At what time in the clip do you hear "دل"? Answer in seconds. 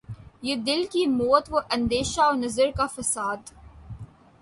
0.67-0.83